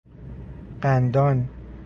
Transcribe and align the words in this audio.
قندان 0.81 1.45